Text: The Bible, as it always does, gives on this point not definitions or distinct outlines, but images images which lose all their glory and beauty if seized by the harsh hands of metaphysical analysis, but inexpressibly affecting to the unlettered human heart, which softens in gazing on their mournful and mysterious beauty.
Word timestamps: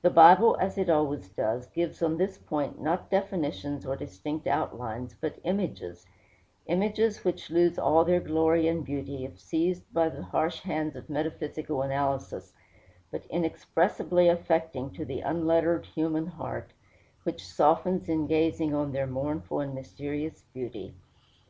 The 0.00 0.08
Bible, 0.08 0.56
as 0.58 0.78
it 0.78 0.88
always 0.88 1.28
does, 1.28 1.66
gives 1.66 2.02
on 2.02 2.16
this 2.16 2.38
point 2.38 2.80
not 2.80 3.10
definitions 3.10 3.84
or 3.84 3.94
distinct 3.94 4.46
outlines, 4.46 5.14
but 5.20 5.38
images 5.44 6.06
images 6.64 7.24
which 7.26 7.50
lose 7.50 7.78
all 7.78 8.02
their 8.02 8.20
glory 8.20 8.68
and 8.68 8.82
beauty 8.82 9.26
if 9.26 9.38
seized 9.38 9.84
by 9.92 10.08
the 10.08 10.22
harsh 10.22 10.60
hands 10.60 10.96
of 10.96 11.10
metaphysical 11.10 11.82
analysis, 11.82 12.54
but 13.10 13.26
inexpressibly 13.26 14.28
affecting 14.30 14.90
to 14.92 15.04
the 15.04 15.20
unlettered 15.20 15.84
human 15.84 16.26
heart, 16.28 16.72
which 17.24 17.46
softens 17.46 18.08
in 18.08 18.26
gazing 18.26 18.74
on 18.74 18.92
their 18.92 19.06
mournful 19.06 19.60
and 19.60 19.74
mysterious 19.74 20.42
beauty. 20.54 20.94